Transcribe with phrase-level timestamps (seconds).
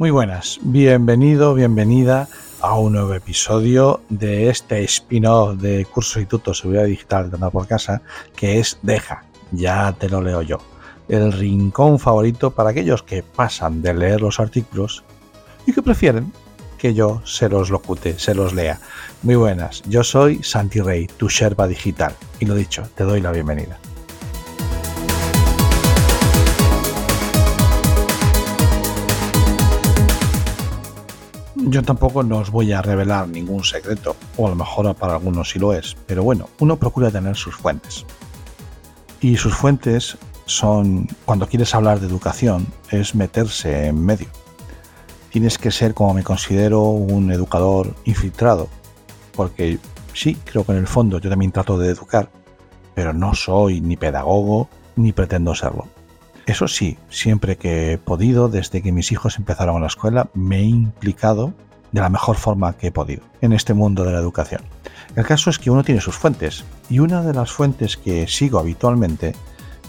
[0.00, 2.26] Muy buenas, bienvenido, bienvenida
[2.62, 7.66] a un nuevo episodio de este spin-off de Curso Instituto Seguridad Digital de Andar por
[7.66, 8.00] Casa,
[8.34, 10.56] que es Deja, ya te lo leo yo.
[11.06, 15.04] El rincón favorito para aquellos que pasan de leer los artículos
[15.66, 16.32] y que prefieren
[16.78, 18.80] que yo se los locute, se los lea.
[19.22, 22.14] Muy buenas, yo soy Santi Rey, tu Sherpa digital.
[22.38, 23.78] Y lo dicho, te doy la bienvenida.
[31.70, 35.50] Yo tampoco no os voy a revelar ningún secreto, o a lo mejor para algunos
[35.50, 38.04] sí lo es, pero bueno, uno procura tener sus fuentes.
[39.20, 44.26] Y sus fuentes son, cuando quieres hablar de educación, es meterse en medio.
[45.30, 48.68] Tienes que ser, como me considero, un educador infiltrado,
[49.36, 49.78] porque
[50.12, 52.30] sí, creo que en el fondo yo también trato de educar,
[52.96, 55.86] pero no soy ni pedagogo ni pretendo serlo.
[56.46, 60.56] Eso sí, siempre que he podido, desde que mis hijos empezaron a la escuela, me
[60.56, 61.54] he implicado
[61.92, 64.62] de la mejor forma que he podido en este mundo de la educación.
[65.16, 68.58] El caso es que uno tiene sus fuentes y una de las fuentes que sigo
[68.58, 69.34] habitualmente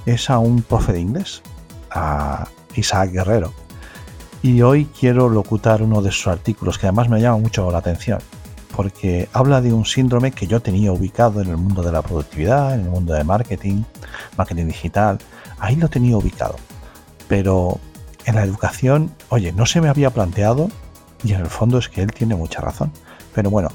[0.05, 1.41] es a un profe de inglés,
[1.91, 3.53] a Isaac Guerrero.
[4.41, 8.19] Y hoy quiero locutar uno de sus artículos que además me llama mucho la atención
[8.75, 12.73] porque habla de un síndrome que yo tenía ubicado en el mundo de la productividad,
[12.73, 13.83] en el mundo de marketing,
[14.37, 15.19] marketing digital,
[15.59, 16.55] ahí lo tenía ubicado.
[17.27, 17.79] Pero
[18.25, 20.69] en la educación, oye, no se me había planteado
[21.23, 22.91] y en el fondo es que él tiene mucha razón.
[23.33, 23.69] Pero bueno,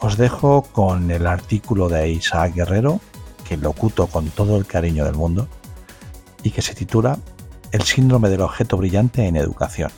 [0.00, 3.00] os dejo con el artículo de Isaac Guerrero,
[3.46, 5.48] que locuto con todo el cariño del mundo,
[6.42, 7.18] y que se titula
[7.72, 9.90] El síndrome del objeto brillante en educación.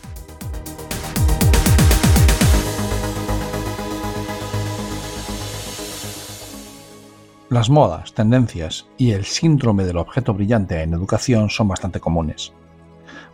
[7.48, 12.54] Las modas, tendencias y el síndrome del objeto brillante en educación son bastante comunes.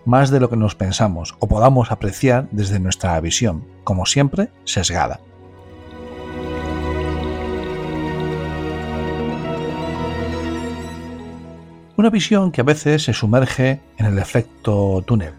[0.08, 5.20] Más de lo que nos pensamos o podamos apreciar desde nuestra visión, como siempre, sesgada.
[11.98, 15.34] Una visión que a veces se sumerge en el efecto túnel,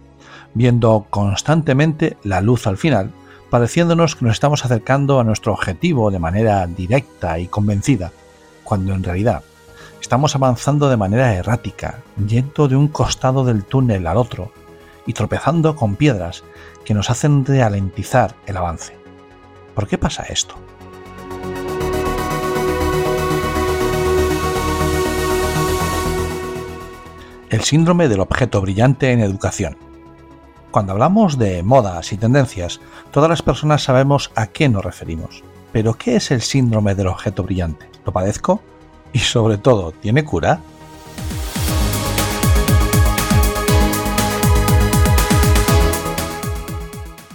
[0.54, 3.12] viendo constantemente la luz al final,
[3.50, 8.12] pareciéndonos que nos estamos acercando a nuestro objetivo de manera directa y convencida,
[8.64, 9.42] cuando en realidad
[10.00, 14.59] estamos avanzando de manera errática, yendo de un costado del túnel al otro
[15.10, 16.44] y tropezando con piedras
[16.86, 18.96] que nos hacen ralentizar el avance.
[19.74, 20.54] ¿Por qué pasa esto?
[27.50, 29.78] El síndrome del objeto brillante en educación.
[30.70, 35.44] Cuando hablamos de modas y tendencias, todas las personas sabemos a qué nos referimos.
[35.72, 37.90] Pero ¿qué es el síndrome del objeto brillante?
[38.06, 38.62] ¿Lo padezco?
[39.12, 40.62] Y sobre todo, ¿tiene cura?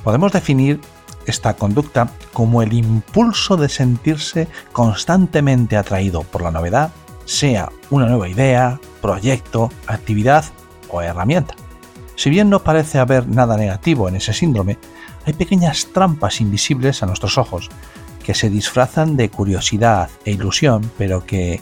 [0.05, 0.81] Podemos definir
[1.27, 6.93] esta conducta como el impulso de sentirse constantemente atraído por la novedad,
[7.25, 10.45] sea una nueva idea, proyecto, actividad
[10.91, 11.55] o herramienta.
[12.17, 14.79] Si bien no parece haber nada negativo en ese síndrome,
[15.25, 17.71] hay pequeñas trampas invisibles a nuestros ojos
[18.23, 21.61] que se disfrazan de curiosidad e ilusión, pero que,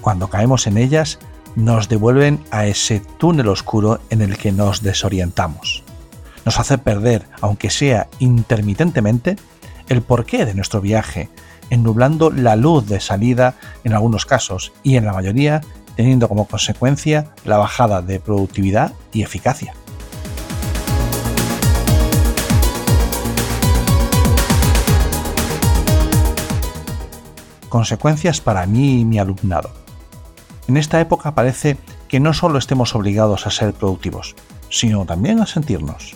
[0.00, 1.18] cuando caemos en ellas,
[1.56, 5.81] nos devuelven a ese túnel oscuro en el que nos desorientamos.
[6.44, 9.36] Nos hace perder, aunque sea intermitentemente,
[9.88, 11.28] el porqué de nuestro viaje,
[11.70, 13.54] ennublando la luz de salida
[13.84, 15.60] en algunos casos y en la mayoría
[15.96, 19.74] teniendo como consecuencia la bajada de productividad y eficacia.
[27.72, 29.70] consecuencias para mí y mi alumnado.
[30.68, 34.36] En esta época parece que no solo estemos obligados a ser productivos,
[34.68, 36.14] sino también a sentirnos.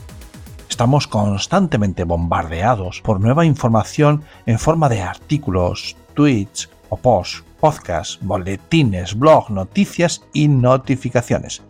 [0.77, 9.19] Estamos constantemente bombardeados por nueva información en forma de artículos, tweets o posts, podcasts, boletines,
[9.19, 11.63] blogs, noticias y notificaciones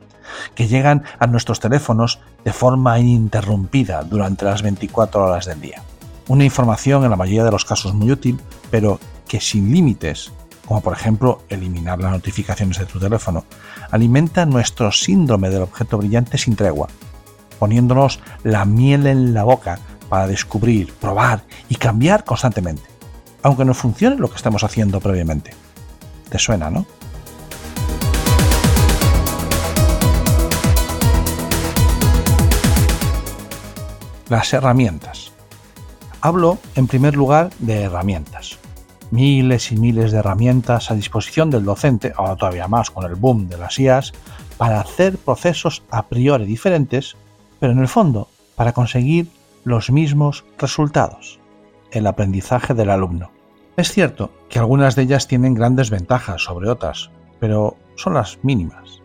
[0.56, 5.84] que llegan a nuestros teléfonos de forma ininterrumpida durante las 24 horas del día.
[6.26, 8.40] Una información en la mayoría de los casos muy útil,
[8.72, 8.98] pero
[9.28, 10.32] que sin límites,
[10.66, 13.44] como por ejemplo eliminar las notificaciones de tu teléfono,
[13.92, 16.88] alimenta nuestro síndrome del objeto brillante sin tregua,
[17.58, 22.84] poniéndonos la miel en la boca para descubrir, probar y cambiar constantemente,
[23.42, 25.52] aunque no funcione lo que estamos haciendo previamente.
[26.28, 26.86] ¿Te suena, no?
[34.28, 35.32] Las herramientas.
[36.20, 38.58] Hablo en primer lugar de herramientas,
[39.12, 43.48] miles y miles de herramientas a disposición del docente, ahora todavía más con el boom
[43.48, 44.12] de las IAS,
[44.56, 47.16] para hacer procesos a priori diferentes,
[47.58, 49.28] pero en el fondo para conseguir
[49.64, 51.38] los mismos resultados,
[51.90, 53.30] el aprendizaje del alumno.
[53.76, 57.10] Es cierto que algunas de ellas tienen grandes ventajas sobre otras,
[57.40, 59.02] pero son las mínimas.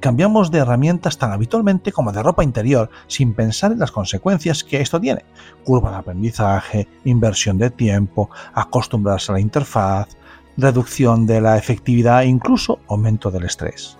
[0.00, 4.80] Cambiamos de herramientas tan habitualmente como de ropa interior sin pensar en las consecuencias que
[4.80, 5.24] esto tiene.
[5.64, 10.08] Curva de aprendizaje, inversión de tiempo, acostumbrarse a la interfaz,
[10.56, 13.96] reducción de la efectividad e incluso aumento del estrés.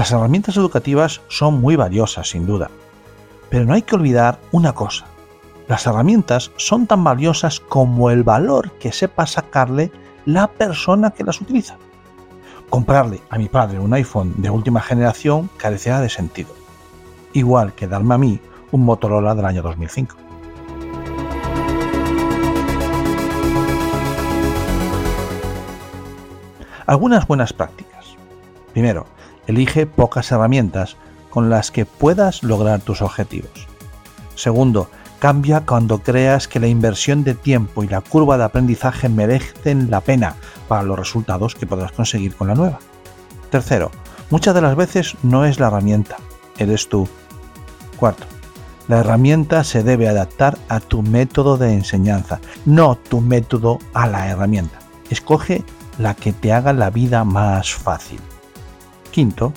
[0.00, 2.70] Las herramientas educativas son muy valiosas, sin duda,
[3.50, 5.04] pero no hay que olvidar una cosa.
[5.68, 9.92] Las herramientas son tan valiosas como el valor que sepa sacarle
[10.24, 11.76] la persona que las utiliza.
[12.70, 16.48] Comprarle a mi padre un iPhone de última generación carecerá de sentido,
[17.34, 20.16] igual que darme a mí un Motorola del año 2005.
[26.86, 28.16] Algunas buenas prácticas.
[28.72, 29.04] Primero,
[29.50, 30.96] Elige pocas herramientas
[31.28, 33.66] con las que puedas lograr tus objetivos.
[34.36, 34.88] Segundo,
[35.18, 40.02] cambia cuando creas que la inversión de tiempo y la curva de aprendizaje merecen la
[40.02, 40.36] pena
[40.68, 42.78] para los resultados que podrás conseguir con la nueva.
[43.50, 43.90] Tercero,
[44.30, 46.18] muchas de las veces no es la herramienta,
[46.56, 47.08] eres tú.
[47.96, 48.26] Cuarto,
[48.86, 54.28] la herramienta se debe adaptar a tu método de enseñanza, no tu método a la
[54.28, 54.78] herramienta.
[55.10, 55.64] Escoge
[55.98, 58.20] la que te haga la vida más fácil.
[59.10, 59.52] Quinto,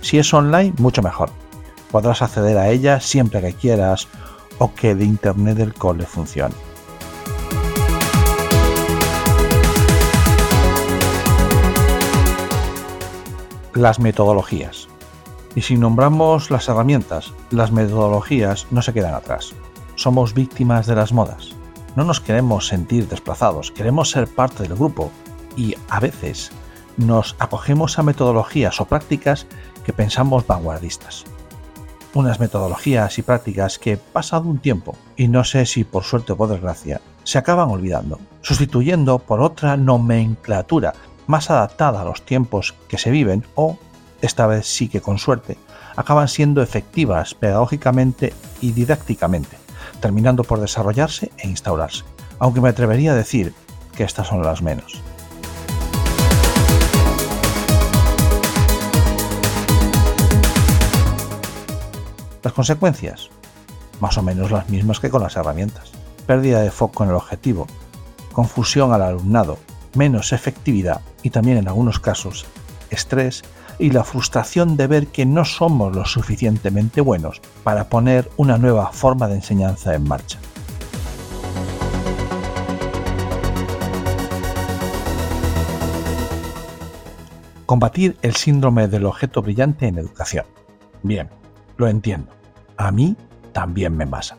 [0.00, 1.30] si es online, mucho mejor.
[1.90, 4.08] Podrás acceder a ella siempre que quieras
[4.58, 6.54] o que el Internet del cole funcione.
[13.74, 14.88] Las metodologías.
[15.54, 19.54] Y si nombramos las herramientas, las metodologías no se quedan atrás.
[19.94, 21.54] Somos víctimas de las modas.
[21.94, 25.10] No nos queremos sentir desplazados, queremos ser parte del grupo
[25.56, 26.50] y a veces
[26.96, 29.46] nos acogemos a metodologías o prácticas
[29.84, 31.24] que pensamos vanguardistas.
[32.14, 36.36] Unas metodologías y prácticas que, pasado un tiempo, y no sé si por suerte o
[36.36, 40.94] por desgracia, se acaban olvidando, sustituyendo por otra nomenclatura
[41.26, 43.78] más adaptada a los tiempos que se viven o,
[44.20, 45.56] esta vez sí que con suerte,
[45.96, 49.56] acaban siendo efectivas pedagógicamente y didácticamente,
[50.00, 52.04] terminando por desarrollarse e instaurarse,
[52.38, 53.54] aunque me atrevería a decir
[53.96, 55.02] que estas son las menos.
[62.42, 63.30] Las consecuencias,
[64.00, 65.92] más o menos las mismas que con las herramientas.
[66.26, 67.68] Pérdida de foco en el objetivo,
[68.32, 69.58] confusión al alumnado,
[69.94, 72.46] menos efectividad y también en algunos casos
[72.90, 73.42] estrés
[73.78, 78.92] y la frustración de ver que no somos lo suficientemente buenos para poner una nueva
[78.92, 80.38] forma de enseñanza en marcha.
[87.66, 90.44] Combatir el síndrome del objeto brillante en educación.
[91.02, 91.30] Bien,
[91.76, 92.30] lo entiendo.
[92.76, 93.16] A mí
[93.52, 94.36] también me pasa.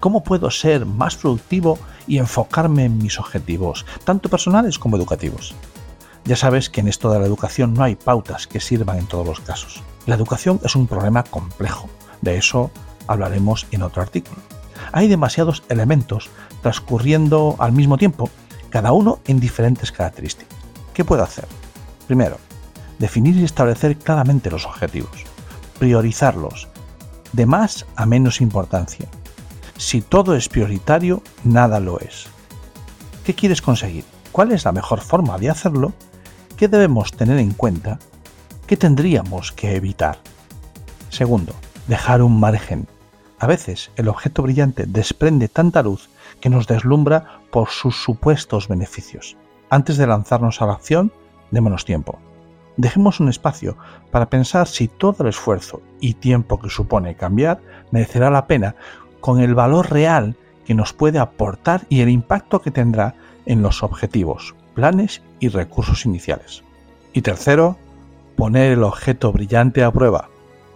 [0.00, 5.54] ¿Cómo puedo ser más productivo y enfocarme en mis objetivos, tanto personales como educativos?
[6.24, 9.26] Ya sabes que en esto de la educación no hay pautas que sirvan en todos
[9.26, 9.82] los casos.
[10.06, 11.88] La educación es un problema complejo.
[12.22, 12.70] De eso
[13.06, 14.40] hablaremos en otro artículo.
[14.92, 16.30] Hay demasiados elementos
[16.62, 18.30] transcurriendo al mismo tiempo,
[18.70, 20.58] cada uno en diferentes características.
[20.94, 21.46] ¿Qué puedo hacer?
[22.06, 22.38] Primero,
[22.98, 25.33] definir y establecer claramente los objetivos
[25.78, 26.68] priorizarlos,
[27.32, 29.08] de más a menos importancia.
[29.76, 32.26] Si todo es prioritario, nada lo es.
[33.24, 34.04] ¿Qué quieres conseguir?
[34.32, 35.92] ¿Cuál es la mejor forma de hacerlo?
[36.56, 37.98] ¿Qué debemos tener en cuenta?
[38.66, 40.18] ¿Qué tendríamos que evitar?
[41.10, 41.54] Segundo,
[41.86, 42.86] dejar un margen.
[43.38, 46.08] A veces el objeto brillante desprende tanta luz
[46.40, 49.36] que nos deslumbra por sus supuestos beneficios.
[49.70, 51.12] Antes de lanzarnos a la acción,
[51.50, 52.18] démonos tiempo.
[52.76, 53.76] Dejemos un espacio
[54.10, 57.60] para pensar si todo el esfuerzo y tiempo que supone cambiar
[57.92, 58.74] merecerá la pena
[59.20, 63.14] con el valor real que nos puede aportar y el impacto que tendrá
[63.46, 66.64] en los objetivos, planes y recursos iniciales.
[67.12, 67.76] Y tercero,
[68.36, 70.28] poner el objeto brillante a prueba.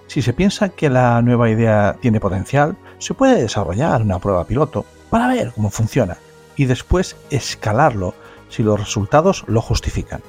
[0.06, 4.84] Si se piensa que la nueva idea tiene potencial, se puede desarrollar una prueba piloto
[5.10, 6.16] para ver cómo funciona
[6.56, 8.14] y después escalarlo
[8.48, 10.22] si los resultados lo justifican.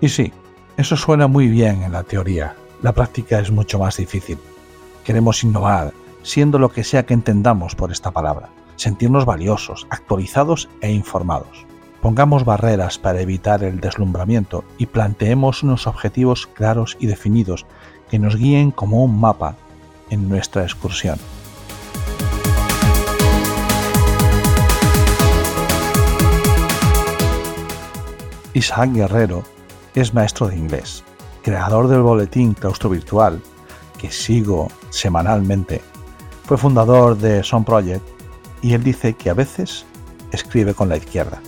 [0.00, 0.32] Y sí,
[0.76, 4.38] eso suena muy bien en la teoría, la práctica es mucho más difícil.
[5.04, 10.92] Queremos innovar, siendo lo que sea que entendamos por esta palabra, sentirnos valiosos, actualizados e
[10.92, 11.66] informados.
[12.00, 17.66] Pongamos barreras para evitar el deslumbramiento y planteemos unos objetivos claros y definidos
[18.08, 19.56] que nos guíen como un mapa
[20.10, 21.18] en nuestra excursión.
[28.54, 29.57] Isaac Guerrero
[30.00, 31.02] es maestro de inglés,
[31.42, 33.40] creador del boletín Claustro Virtual,
[33.98, 35.82] que sigo semanalmente.
[36.44, 38.06] Fue fundador de Son Project
[38.62, 39.84] y él dice que a veces
[40.32, 41.40] escribe con la izquierda.